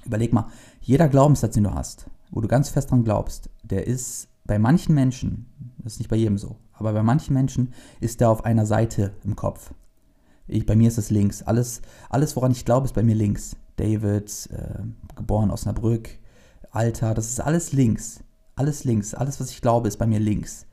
[0.07, 0.47] überleg mal,
[0.81, 4.95] jeder Glaubenssatz, den du hast, wo du ganz fest dran glaubst, der ist bei manchen
[4.95, 5.47] Menschen,
[5.79, 9.13] das ist nicht bei jedem so, aber bei manchen Menschen ist der auf einer Seite
[9.25, 9.75] im Kopf.
[10.49, 11.43] Ich, bei mir ist es links.
[11.43, 13.57] Alles, alles, woran ich glaube, ist bei mir links.
[13.77, 14.83] David, äh,
[15.17, 16.09] geboren Osnabrück,
[16.71, 18.21] Alter, das ist alles links.
[18.55, 19.15] Alles links.
[19.15, 20.67] Alles, was ich glaube, ist bei mir links.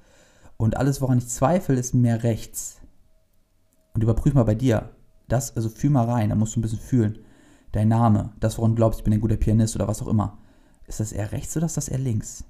[0.57, 2.77] Und alles, woran ich zweifle, ist mehr rechts.
[3.93, 4.89] Und überprüf mal bei dir.
[5.27, 7.19] Das, also fühl mal rein, da musst du ein bisschen fühlen.
[7.71, 10.37] Dein Name, das, woran du glaubst, ich bin ein guter Pianist oder was auch immer.
[10.85, 12.43] Ist das eher rechts oder ist das eher links?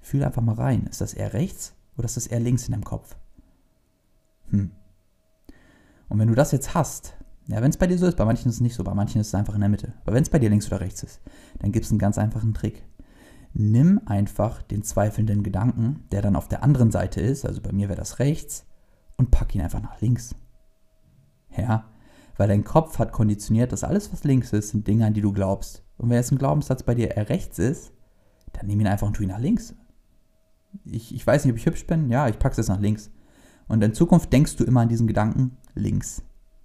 [0.00, 0.86] Fühl einfach mal rein.
[0.86, 3.16] Ist das eher rechts oder ist das eher links in deinem Kopf?
[4.50, 4.70] Hm.
[6.08, 7.14] Und wenn du das jetzt hast,
[7.46, 9.20] ja, wenn es bei dir so ist, bei manchen ist es nicht so, bei manchen
[9.20, 9.94] ist es einfach in der Mitte.
[10.04, 11.20] Aber wenn es bei dir links oder rechts ist,
[11.60, 12.84] dann gibt es einen ganz einfachen Trick.
[13.54, 17.88] Nimm einfach den zweifelnden Gedanken, der dann auf der anderen Seite ist, also bei mir
[17.88, 18.66] wäre das rechts,
[19.18, 20.34] und pack ihn einfach nach links.
[21.56, 21.84] Ja,
[22.36, 25.32] weil dein Kopf hat konditioniert, dass alles, was links ist, sind Dinge, an die du
[25.32, 25.84] glaubst.
[25.98, 27.92] Und wenn jetzt ein Glaubenssatz bei dir rechts ist,
[28.52, 29.74] dann nimm ihn einfach und tu ihn nach links.
[30.84, 32.08] Ich, ich weiß nicht, ob ich hübsch bin.
[32.10, 33.10] Ja, ich pack's jetzt nach links.
[33.66, 36.22] Und in Zukunft denkst du immer an diesen Gedanken links.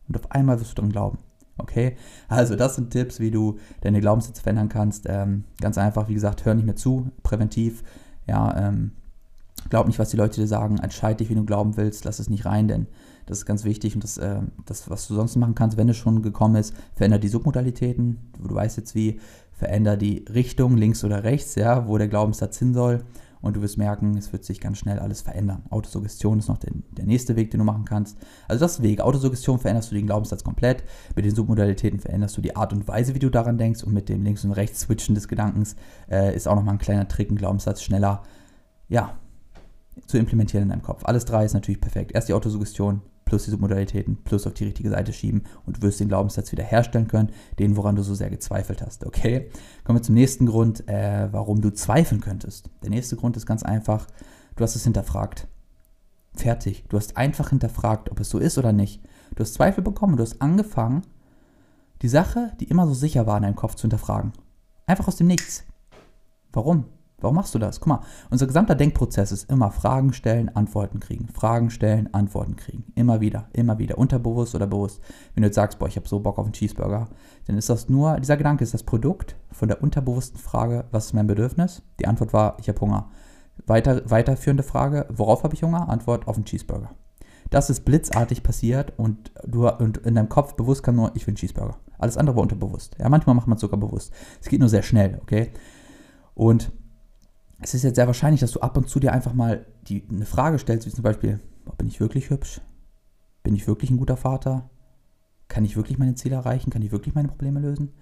[0.08, 1.18] Und auf einmal wirst du dran glauben.
[1.58, 1.98] Okay?
[2.28, 5.06] Also, das sind Tipps, wie du deine Glaubenssätze verändern kannst.
[5.08, 7.84] Ähm, ganz einfach, wie gesagt, hör nicht mehr zu, präventiv.
[8.28, 8.92] Ja, ähm,
[9.70, 10.80] glaub nicht, was die Leute dir sagen.
[10.80, 12.06] Entscheide dich, wie du glauben willst.
[12.06, 12.88] Lass es nicht rein, denn
[13.26, 13.96] das ist ganz wichtig.
[13.96, 17.20] Und das, äh, das, was du sonst machen kannst, wenn es schon gekommen ist, veränder
[17.20, 18.32] die Submodalitäten.
[18.42, 19.20] Du weißt jetzt wie.
[19.56, 23.04] Veränder die Richtung, links oder rechts, ja, wo der Glaubenssatz hin soll
[23.44, 25.64] und du wirst merken, es wird sich ganz schnell alles verändern.
[25.70, 28.18] Autosuggestion ist noch der, der nächste Weg, den du machen kannst.
[28.48, 29.02] Also das Weg.
[29.02, 30.86] Autosuggestion veränderst du den Glaubenssatz komplett.
[31.14, 33.84] Mit den Submodalitäten veränderst du die Art und Weise, wie du daran denkst.
[33.84, 35.76] Und mit dem Links- und Rechts-Switchen des Gedankens
[36.10, 38.24] äh, ist auch nochmal ein kleiner Trick, einen Glaubenssatz schneller,
[38.88, 39.18] ja,
[40.08, 41.04] zu implementieren in deinem Kopf.
[41.06, 42.12] Alles drei ist natürlich perfekt.
[42.14, 46.00] Erst die Autosuggestion, plus diese Modalitäten plus auf die richtige Seite schieben und du wirst
[46.00, 49.06] den Glaubenssatz wieder herstellen können, den, woran du so sehr gezweifelt hast.
[49.06, 49.50] Okay?
[49.84, 52.70] Kommen wir zum nächsten Grund, äh, warum du zweifeln könntest.
[52.84, 54.08] Der nächste Grund ist ganz einfach,
[54.56, 55.48] du hast es hinterfragt.
[56.36, 56.84] Fertig.
[56.90, 59.02] Du hast einfach hinterfragt, ob es so ist oder nicht.
[59.36, 61.04] Du hast Zweifel bekommen und du hast angefangen,
[62.02, 64.34] die Sache, die immer so sicher war in deinem Kopf, zu hinterfragen.
[64.86, 65.64] Einfach aus dem Nichts.
[66.52, 66.86] Warum?
[67.24, 67.80] Warum machst du das?
[67.80, 71.30] Guck mal, unser gesamter Denkprozess ist immer Fragen stellen, Antworten kriegen.
[71.30, 72.84] Fragen stellen, Antworten kriegen.
[72.96, 73.98] Immer wieder, immer wieder.
[73.98, 75.00] Unterbewusst oder bewusst.
[75.34, 77.08] Wenn du jetzt sagst, boah, ich habe so Bock auf einen Cheeseburger,
[77.48, 81.14] dann ist das nur, dieser Gedanke ist das Produkt von der unterbewussten Frage, was ist
[81.14, 81.82] mein Bedürfnis?
[82.02, 83.10] Die Antwort war, ich habe Hunger.
[83.68, 85.88] Weiter, weiterführende Frage, worauf habe ich Hunger?
[85.88, 86.90] Antwort, auf einen Cheeseburger.
[87.52, 91.32] Das ist blitzartig passiert und, du, und in deinem Kopf bewusst kam nur, ich will
[91.32, 91.78] einen Cheeseburger.
[92.00, 92.98] Alles andere war unterbewusst.
[93.00, 94.12] Ja, manchmal macht man es sogar bewusst.
[94.42, 95.54] Es geht nur sehr schnell, okay?
[96.34, 96.72] Und
[97.64, 100.26] es ist jetzt sehr wahrscheinlich, dass du ab und zu dir einfach mal die, eine
[100.26, 101.40] Frage stellst, wie zum Beispiel,
[101.78, 102.62] bin ich wirklich hübsch?
[103.42, 104.70] Bin ich wirklich ein guter Vater?
[105.48, 106.72] Kann ich wirklich meine Ziele erreichen?
[106.72, 107.94] Kann ich wirklich meine Probleme lösen?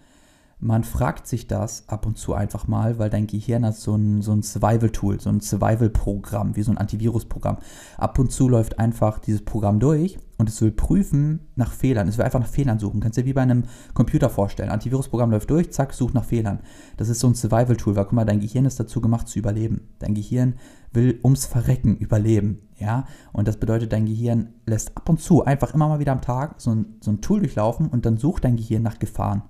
[0.62, 4.22] Man fragt sich das ab und zu einfach mal, weil dein Gehirn hat so ein,
[4.22, 7.58] so ein Survival-Tool, so ein Survival-Programm, wie so ein Antivirus-Programm.
[7.98, 12.08] Ab und zu läuft einfach dieses Programm durch und es will prüfen nach Fehlern.
[12.08, 13.00] Es will einfach nach Fehlern suchen.
[13.00, 13.64] Kannst dir wie bei einem
[13.96, 14.70] Computer vorstellen.
[14.70, 16.60] Antivirus-Programm läuft durch, zack, sucht nach Fehlern.
[16.96, 19.90] Das ist so ein Survival-Tool, weil guck mal, dein Gehirn ist dazu gemacht zu überleben.
[19.98, 20.56] Dein Gehirn
[20.94, 23.08] will ums Verrecken überleben, ja.
[23.34, 26.62] Und das bedeutet, dein Gehirn lässt ab und zu einfach immer mal wieder am Tag
[26.62, 29.42] so ein, so ein Tool durchlaufen und dann sucht dein Gehirn nach Gefahren.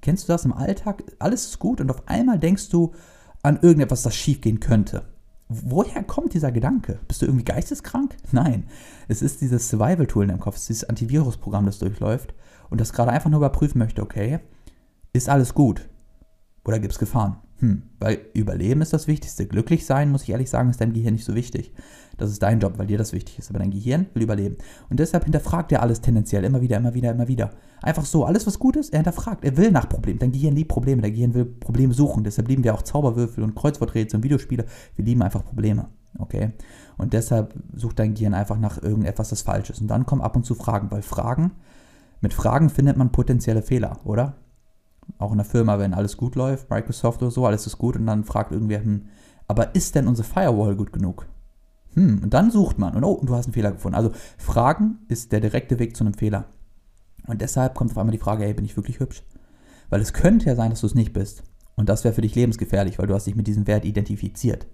[0.00, 1.02] Kennst du das im Alltag?
[1.18, 2.92] Alles ist gut und auf einmal denkst du
[3.42, 5.04] an irgendetwas, das schiefgehen könnte.
[5.48, 6.98] Woher kommt dieser Gedanke?
[7.06, 8.16] Bist du irgendwie geisteskrank?
[8.32, 8.64] Nein.
[9.08, 12.34] Es ist dieses Survival-Tool in deinem Kopf, es ist dieses Antivirus-Programm, das durchläuft
[12.70, 14.40] und das gerade einfach nur überprüfen möchte, okay,
[15.12, 15.88] ist alles gut?
[16.64, 17.38] Oder gibt es Gefahren?
[17.58, 19.46] Hm, weil Überleben ist das Wichtigste.
[19.46, 21.72] Glücklich sein, muss ich ehrlich sagen, ist deinem Gehirn nicht so wichtig.
[22.18, 23.48] Das ist dein Job, weil dir das wichtig ist.
[23.50, 24.56] Aber dein Gehirn will überleben.
[24.90, 27.50] Und deshalb hinterfragt er alles tendenziell immer wieder, immer wieder, immer wieder.
[27.82, 29.44] Einfach so, alles was gut ist, er hinterfragt.
[29.44, 30.18] Er will nach Problemen.
[30.18, 31.00] Dein Gehirn liebt Probleme.
[31.00, 32.24] Dein Gehirn will Probleme suchen.
[32.24, 34.66] Deshalb lieben wir auch Zauberwürfel und Kreuzworträtsel und Videospiele.
[34.94, 35.88] Wir lieben einfach Probleme.
[36.18, 36.52] Okay?
[36.98, 39.80] Und deshalb sucht dein Gehirn einfach nach irgendetwas, das falsch ist.
[39.80, 41.52] Und dann kommen ab und zu Fragen, weil Fragen,
[42.20, 44.36] mit Fragen findet man potenzielle Fehler, oder?
[45.18, 48.06] Auch in der Firma, wenn alles gut läuft, Microsoft oder so, alles ist gut und
[48.06, 49.06] dann fragt irgendwer, hm,
[49.48, 51.26] aber ist denn unsere Firewall gut genug?
[51.94, 53.96] Hm, und dann sucht man und oh, du hast einen Fehler gefunden.
[53.96, 56.46] Also Fragen ist der direkte Weg zu einem Fehler.
[57.26, 59.22] Und deshalb kommt auf einmal die Frage, hey, bin ich wirklich hübsch?
[59.88, 61.42] Weil es könnte ja sein, dass du es nicht bist.
[61.74, 64.66] Und das wäre für dich lebensgefährlich, weil du hast dich mit diesem Wert identifiziert.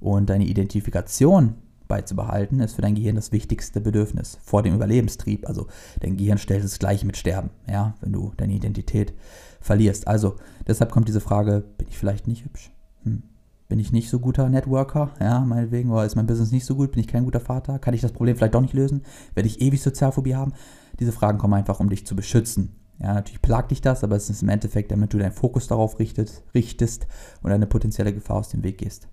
[0.00, 1.54] Und deine Identifikation
[1.88, 5.48] beizubehalten, ist für dein Gehirn das wichtigste Bedürfnis vor dem Überlebenstrieb.
[5.48, 5.66] Also
[6.00, 9.14] dein Gehirn stellt es gleich mit Sterben, ja, wenn du deine Identität
[9.60, 10.08] verlierst.
[10.08, 12.72] Also deshalb kommt diese Frage, bin ich vielleicht nicht hübsch?
[13.02, 13.22] Hm.
[13.68, 15.10] Bin ich nicht so guter Networker?
[15.20, 16.92] Ja, meinetwegen, oder ist mein Business nicht so gut?
[16.92, 17.78] Bin ich kein guter Vater?
[17.78, 19.02] Kann ich das Problem vielleicht doch nicht lösen?
[19.34, 20.52] Werde ich ewig Sozialphobie haben?
[21.00, 22.76] Diese Fragen kommen einfach, um dich zu beschützen.
[23.00, 25.98] Ja, natürlich plagt dich das, aber es ist im Endeffekt, damit du deinen Fokus darauf
[25.98, 27.06] richtet, richtest
[27.42, 29.08] und eine potenzielle Gefahr aus dem Weg gehst.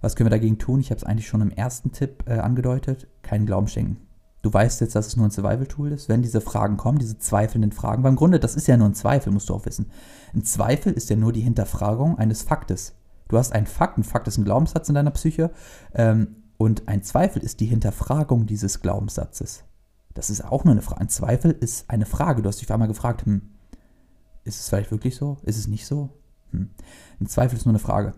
[0.00, 0.80] Was können wir dagegen tun?
[0.80, 3.06] Ich habe es eigentlich schon im ersten Tipp äh, angedeutet.
[3.22, 3.98] Keinen Glauben schenken.
[4.42, 7.72] Du weißt jetzt, dass es nur ein Survival-Tool ist, wenn diese Fragen kommen, diese zweifelnden
[7.72, 8.02] Fragen.
[8.02, 9.90] Weil im Grunde, das ist ja nur ein Zweifel, musst du auch wissen.
[10.34, 12.94] Ein Zweifel ist ja nur die Hinterfragung eines Faktes.
[13.28, 15.50] Du hast einen Fakt, ein Fakt ist ein Glaubenssatz in deiner Psyche.
[15.94, 19.64] Ähm, und ein Zweifel ist die Hinterfragung dieses Glaubenssatzes.
[20.14, 21.02] Das ist auch nur eine Frage.
[21.02, 22.42] Ein Zweifel ist eine Frage.
[22.42, 23.42] Du hast dich auf einmal gefragt, hm,
[24.44, 25.36] ist es vielleicht wirklich so?
[25.42, 26.10] Ist es nicht so?
[26.50, 26.70] Hm.
[27.20, 28.14] Ein Zweifel ist nur eine Frage.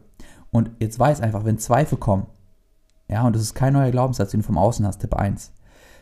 [0.52, 2.26] Und jetzt weiß einfach, wenn Zweifel kommen,
[3.08, 5.52] ja, und das ist kein neuer Glaubenssatz, den du vom Außen hast, Tipp 1,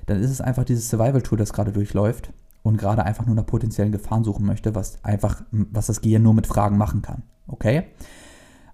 [0.07, 2.33] dann ist es einfach dieses Survival-Tool, das gerade durchläuft
[2.63, 6.35] und gerade einfach nur nach potenziellen Gefahren suchen möchte, was einfach, was das Gehirn nur
[6.35, 7.23] mit Fragen machen kann.
[7.47, 7.85] Okay?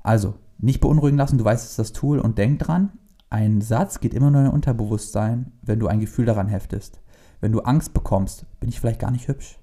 [0.02, 2.92] Also, nicht beunruhigen lassen, du weißt, es ist das Tool und denk dran,
[3.28, 7.00] ein Satz geht immer nur in dein Unterbewusstsein, wenn du ein Gefühl daran heftest.
[7.40, 9.58] Wenn du Angst bekommst, bin ich vielleicht gar nicht hübsch?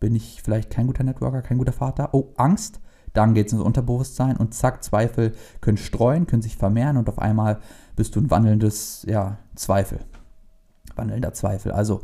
[0.00, 2.10] Bin ich vielleicht kein guter Networker, kein guter Vater?
[2.12, 2.80] Oh, Angst?
[3.14, 7.18] Dann geht es ins Unterbewusstsein und zack, Zweifel können streuen, können sich vermehren und auf
[7.18, 7.60] einmal
[7.96, 10.00] bist du ein wandelndes ja, Zweifel.
[10.96, 11.72] Wandelnder Zweifel.
[11.72, 12.02] Also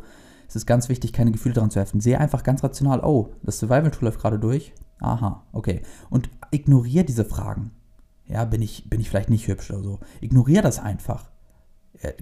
[0.48, 2.00] es ist ganz wichtig, keine Gefühle daran zu heften.
[2.00, 4.72] Sehe einfach ganz rational, oh, das Survival-Tool läuft gerade durch.
[5.00, 5.82] Aha, okay.
[6.10, 7.72] Und ignoriere diese Fragen.
[8.26, 9.98] Ja, bin ich, bin ich vielleicht nicht hübsch oder so.
[10.20, 11.30] Ignoriere das einfach.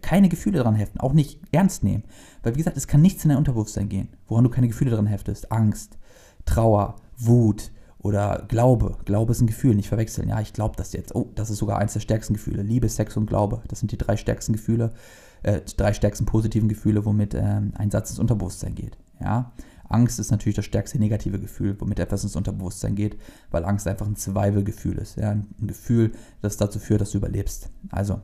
[0.01, 2.05] Keine Gefühle daran heften, auch nicht ernst nehmen.
[2.43, 5.07] Weil, wie gesagt, es kann nichts in dein Unterbewusstsein gehen, woran du keine Gefühle daran
[5.07, 5.53] heftest.
[5.53, 5.99] Angst,
[6.47, 7.71] Trauer, Wut,
[8.01, 8.97] oder Glaube.
[9.05, 10.29] Glaube ist ein Gefühl, nicht verwechseln.
[10.29, 11.15] Ja, ich glaube das jetzt.
[11.15, 12.63] Oh, das ist sogar eins der stärksten Gefühle.
[12.63, 13.63] Liebe, Sex und Glaube.
[13.69, 14.93] Das sind die drei stärksten Gefühle,
[15.43, 18.97] äh, drei stärksten positiven Gefühle, womit ähm, ein Satz ins Unterbewusstsein geht.
[19.21, 19.53] Ja.
[19.89, 23.17] Angst ist natürlich das stärkste negative Gefühl, womit etwas ins Unterbewusstsein geht,
[23.51, 25.17] weil Angst einfach ein Survival-Gefühl ist.
[25.17, 25.31] Ja?
[25.31, 27.71] Ein Gefühl, das dazu führt, dass du überlebst.
[27.91, 28.21] Also,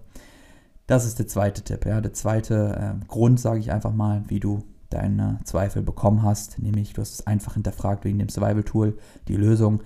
[0.87, 1.87] Das ist der zweite Tipp.
[1.87, 2.01] Ja.
[2.01, 4.63] Der zweite äh, Grund, sage ich einfach mal, wie du
[4.95, 8.97] deine Zweifel bekommen hast, nämlich du hast es einfach hinterfragt wegen dem Survival-Tool,
[9.29, 9.83] die Lösung.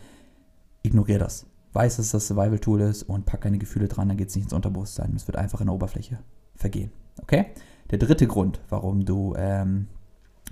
[0.83, 1.47] Ignoriere das.
[1.73, 4.53] Weiß, dass das Survival-Tool ist und pack keine Gefühle dran, dann geht es nicht ins
[4.53, 5.12] Unterbewusstsein.
[5.16, 6.18] Es wird einfach in der Oberfläche
[6.55, 6.92] vergehen.
[7.23, 7.47] Okay?
[7.90, 9.88] Der dritte Grund, warum du ähm,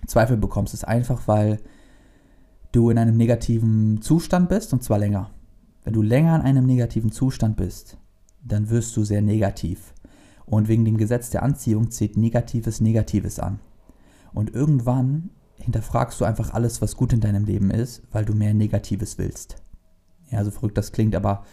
[0.07, 1.59] Zweifel bekommst, ist einfach, weil
[2.73, 5.31] du in einem negativen Zustand bist und zwar länger.
[5.85, 7.97] Wenn du länger in einem negativen Zustand bist,
[8.43, 9.95] dann wirst du sehr negativ.
[10.45, 13.59] Und wegen dem Gesetz der Anziehung zählt Negatives Negatives an.
[14.37, 18.53] Und irgendwann hinterfragst du einfach alles, was gut in deinem Leben ist, weil du mehr
[18.53, 19.57] Negatives willst.
[20.31, 21.45] Ja, so verrückt das klingt, aber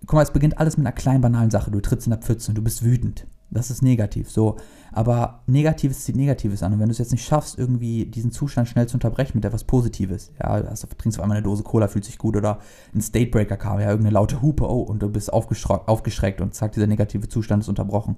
[0.00, 1.70] guck mal, es beginnt alles mit einer kleinen banalen Sache.
[1.70, 3.26] Du trittst in der Pfütze und du bist wütend.
[3.50, 4.56] Das ist negativ, so.
[4.92, 6.74] Aber Negatives zieht Negatives an.
[6.74, 9.64] Und wenn du es jetzt nicht schaffst, irgendwie diesen Zustand schnell zu unterbrechen mit etwas
[9.64, 12.58] Positives, ja, also trinkst auf einmal eine Dose Cola, fühlt sich gut, oder
[12.94, 16.88] ein Statebreaker kam, ja, irgendeine laute Hupe, oh, und du bist aufgeschreckt und zack, dieser
[16.88, 18.16] negative Zustand ist unterbrochen.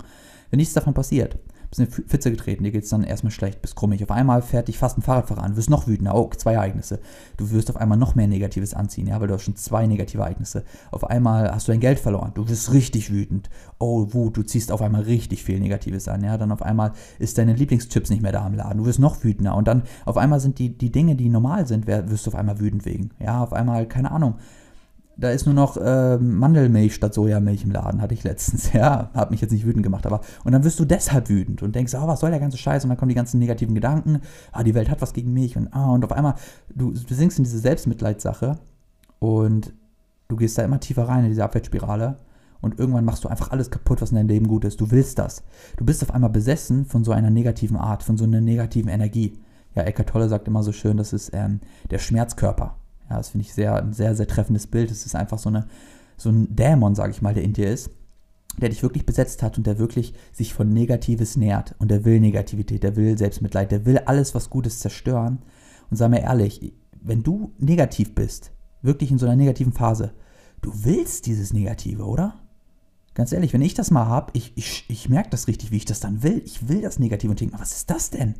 [0.50, 1.38] Wenn nichts davon passiert,
[1.76, 4.02] eine Pfütze getreten, dir geht es dann erstmal schlecht, bist krummig.
[4.02, 6.14] Auf einmal fährt dich fast ein Fahrradfahrer an, wirst noch wütender.
[6.14, 7.00] Oh, zwei Ereignisse.
[7.36, 10.22] Du wirst auf einmal noch mehr Negatives anziehen, ja, weil du hast schon zwei negative
[10.22, 10.64] Ereignisse.
[10.90, 13.50] Auf einmal hast du dein Geld verloren, du wirst richtig wütend.
[13.78, 16.38] Oh, Wut, du ziehst auf einmal richtig viel Negatives an, ja.
[16.38, 19.54] Dann auf einmal ist deine Lieblingschips nicht mehr da am Laden, du wirst noch wütender.
[19.56, 22.60] Und dann auf einmal sind die, die Dinge, die normal sind, wirst du auf einmal
[22.60, 23.10] wütend wegen.
[23.18, 24.36] Ja, auf einmal, keine Ahnung
[25.18, 28.72] da ist nur noch äh, Mandelmilch statt Sojamilch im Laden, hatte ich letztens.
[28.76, 31.74] Ja, hat mich jetzt nicht wütend gemacht, aber und dann wirst du deshalb wütend und
[31.74, 32.84] denkst, oh, was soll der ganze Scheiß?
[32.84, 34.20] Und dann kommen die ganzen negativen Gedanken,
[34.52, 36.34] ah, die Welt hat was gegen mich und ah, und auf einmal,
[36.74, 38.58] du, du sinkst in diese Selbstmitleidssache
[39.18, 39.72] und
[40.28, 42.18] du gehst da immer tiefer rein in diese Abwärtsspirale
[42.60, 44.80] und irgendwann machst du einfach alles kaputt, was in deinem Leben gut ist.
[44.80, 45.42] Du willst das.
[45.76, 49.38] Du bist auf einmal besessen von so einer negativen Art, von so einer negativen Energie.
[49.74, 52.76] Ja, Eckhart Tolle sagt immer so schön, das ist ähm, der Schmerzkörper.
[53.08, 54.90] Ja, das finde ich sehr, ein sehr, sehr treffendes Bild.
[54.90, 55.66] Es ist einfach so, eine,
[56.16, 57.90] so ein Dämon, sage ich mal, der in dir ist,
[58.60, 61.74] der dich wirklich besetzt hat und der wirklich sich von Negatives nährt.
[61.78, 65.38] Und der will Negativität, der will Selbstmitleid, der will alles, was Gutes zerstören.
[65.90, 70.12] Und sei mir ehrlich, wenn du negativ bist, wirklich in so einer negativen Phase,
[70.62, 72.40] du willst dieses Negative, oder?
[73.14, 75.84] Ganz ehrlich, wenn ich das mal habe, ich, ich, ich merke das richtig, wie ich
[75.84, 76.42] das dann will.
[76.44, 78.34] Ich will das Negative und denke, was ist das denn?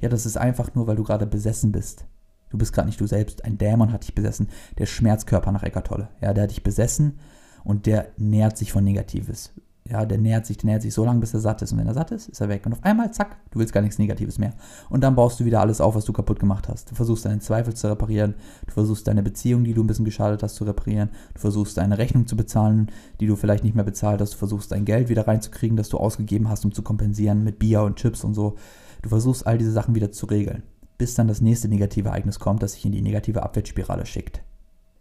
[0.00, 2.04] Ja, das ist einfach nur, weil du gerade besessen bist.
[2.52, 3.44] Du bist gerade nicht du selbst.
[3.46, 4.48] Ein Dämon hat dich besessen.
[4.78, 6.08] Der Schmerzkörper nach Eckart Tolle.
[6.20, 7.18] Ja, der hat dich besessen
[7.64, 9.52] und der nährt sich von Negatives.
[9.88, 11.72] Ja, der nährt sich, der nährt sich so lange, bis er satt ist.
[11.72, 12.66] Und wenn er satt ist, ist er weg.
[12.66, 14.52] Und auf einmal, zack, du willst gar nichts Negatives mehr.
[14.90, 16.90] Und dann baust du wieder alles auf, was du kaputt gemacht hast.
[16.90, 18.34] Du versuchst deine Zweifel zu reparieren.
[18.66, 21.08] Du versuchst deine Beziehung, die du ein bisschen geschadet hast, zu reparieren.
[21.32, 24.34] Du versuchst deine Rechnung zu bezahlen, die du vielleicht nicht mehr bezahlt hast.
[24.34, 27.82] Du versuchst dein Geld wieder reinzukriegen, das du ausgegeben hast, um zu kompensieren mit Bier
[27.82, 28.56] und Chips und so.
[29.00, 30.62] Du versuchst all diese Sachen wieder zu regeln
[31.02, 34.40] bis dann das nächste negative Ereignis kommt, das sich in die negative Abwärtsspirale schickt.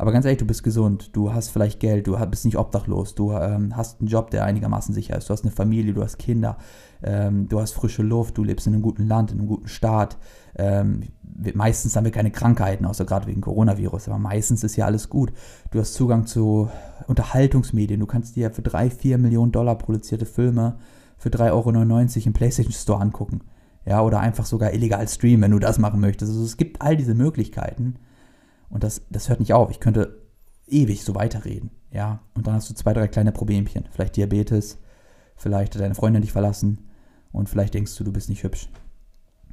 [0.00, 3.32] Aber ganz ehrlich, du bist gesund, du hast vielleicht Geld, du bist nicht obdachlos, du
[3.32, 6.56] ähm, hast einen Job, der einigermaßen sicher ist, du hast eine Familie, du hast Kinder,
[7.02, 10.16] ähm, du hast frische Luft, du lebst in einem guten Land, in einem guten Staat.
[10.56, 11.02] Ähm,
[11.52, 15.34] meistens haben wir keine Krankheiten, außer gerade wegen Coronavirus, aber meistens ist ja alles gut.
[15.70, 16.70] Du hast Zugang zu
[17.06, 20.78] Unterhaltungsmedien, du kannst dir für drei, vier Millionen Dollar produzierte Filme
[21.18, 23.42] für 3,99 Euro im PlayStation Store angucken.
[23.84, 26.30] Ja, oder einfach sogar illegal streamen, wenn du das machen möchtest.
[26.30, 27.96] Also es gibt all diese Möglichkeiten.
[28.70, 29.70] Und das, das hört nicht auf.
[29.70, 30.22] Ich könnte
[30.66, 31.70] ewig so weiterreden.
[31.92, 33.88] Ja, und dann hast du zwei, drei kleine Problemchen.
[33.90, 34.78] Vielleicht Diabetes,
[35.36, 36.86] vielleicht hat deine Freundin dich verlassen
[37.32, 38.68] und vielleicht denkst du, du bist nicht hübsch.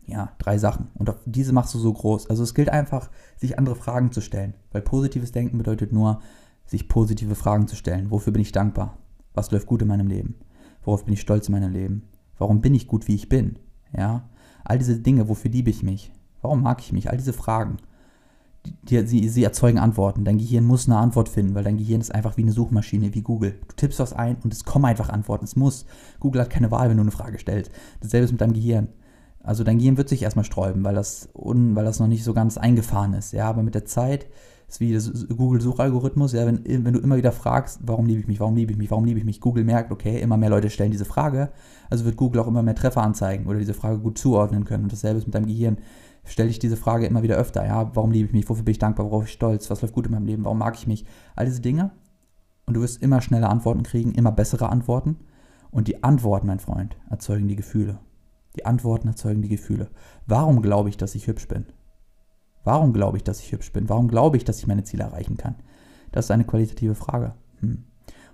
[0.06, 0.88] Ja, drei Sachen.
[0.94, 2.30] Und auf diese machst du so groß.
[2.30, 4.54] Also es gilt einfach, sich andere Fragen zu stellen.
[4.72, 6.22] Weil positives Denken bedeutet nur,
[6.66, 8.10] sich positive Fragen zu stellen.
[8.12, 8.98] Wofür bin ich dankbar?
[9.34, 10.36] Was läuft gut in meinem Leben?
[10.84, 12.04] Worauf bin ich stolz in meinem Leben?
[12.38, 13.60] Warum bin ich gut, wie ich bin?
[13.96, 14.30] Ja,
[14.64, 16.12] all diese Dinge, wofür liebe ich mich?
[16.42, 17.10] Warum mag ich mich?
[17.10, 17.78] All diese Fragen,
[18.66, 20.26] die, sie, sie erzeugen Antworten.
[20.26, 23.22] Dein Gehirn muss eine Antwort finden, weil dein Gehirn ist einfach wie eine Suchmaschine, wie
[23.22, 23.56] Google.
[23.68, 25.46] Du tippst was ein und es kommen einfach Antworten.
[25.46, 25.86] Es muss.
[26.20, 27.72] Google hat keine Wahl, wenn du eine Frage stellst.
[28.02, 28.90] Dasselbe ist mit deinem Gehirn.
[29.42, 32.34] Also dein Gehirn wird sich erstmal sträuben, weil das, un, weil das noch nicht so
[32.34, 33.32] ganz eingefahren ist.
[33.32, 34.28] Ja, aber mit der Zeit
[34.68, 38.42] ist wie das Google-Suchalgorithmus, ja, wenn, wenn du immer wieder fragst, warum liebe ich mich,
[38.42, 40.92] warum liebe ich mich, warum liebe ich mich, Google merkt, okay, immer mehr Leute stellen
[40.92, 41.50] diese Frage,
[41.90, 44.84] also wird Google auch immer mehr Treffer anzeigen oder diese Frage gut zuordnen können.
[44.84, 45.78] Und dasselbe ist mit deinem Gehirn.
[46.28, 48.80] Stell dich diese Frage immer wieder öfter, ja, warum liebe ich mich, wofür bin ich
[48.80, 51.06] dankbar, worauf bin ich stolz, was läuft gut in meinem Leben, warum mag ich mich,
[51.36, 51.92] all diese Dinge.
[52.66, 55.18] Und du wirst immer schneller Antworten kriegen, immer bessere Antworten.
[55.72, 58.00] Und die Antworten, mein Freund, erzeugen die Gefühle.
[58.58, 59.90] Die Antworten erzeugen die Gefühle.
[60.26, 61.66] Warum glaube ich, dass ich hübsch bin?
[62.64, 63.88] Warum glaube ich, dass ich hübsch bin?
[63.88, 65.56] Warum glaube ich, dass ich meine Ziele erreichen kann?
[66.12, 67.36] Das ist eine qualitative Frage.
[67.62, 67.86] Hm.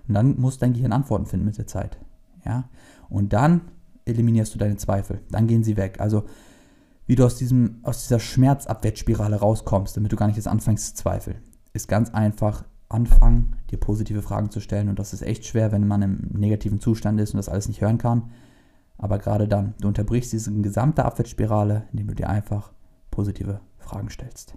[0.08, 1.98] Und dann muss dein Gehirn Antworten finden mit der Zeit.
[2.44, 2.68] Ja?
[3.08, 3.60] Und dann
[4.04, 5.20] eliminierst du deine Zweifel.
[5.30, 6.00] Dann gehen sie weg.
[6.00, 6.24] Also,
[7.06, 11.02] wie du aus, diesem, aus dieser Schmerzabwärtsspirale rauskommst, damit du gar nicht jetzt anfängst zu
[11.02, 11.36] zweifeln,
[11.72, 14.88] ist ganz einfach anfangen, dir positive Fragen zu stellen.
[14.88, 17.80] Und das ist echt schwer, wenn man im negativen Zustand ist und das alles nicht
[17.80, 18.30] hören kann.
[18.96, 22.72] Aber gerade dann, du unterbrichst diese gesamte Abwärtsspirale, indem du dir einfach
[23.10, 24.56] positive Fragen stellst.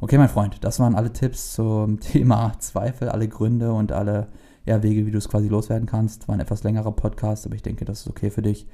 [0.00, 4.28] Okay, mein Freund, das waren alle Tipps zum Thema Zweifel, alle Gründe und alle
[4.64, 6.26] ja, Wege, wie du es quasi loswerden kannst.
[6.28, 8.66] War ein etwas längerer Podcast, aber ich denke, das ist okay für dich.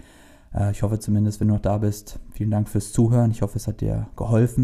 [0.56, 2.18] Äh, ich hoffe zumindest, wenn du noch da bist.
[2.32, 3.30] Vielen Dank fürs Zuhören.
[3.30, 4.54] Ich hoffe, es hat dir geholfen.